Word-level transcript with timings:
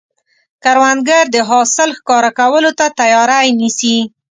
کروندګر 0.63 1.23
د 1.35 1.37
حاصل 1.49 1.89
ښکاره 1.99 2.31
کولو 2.39 2.71
ته 2.79 2.85
تیاری 2.99 3.47
نیسي 3.59 3.97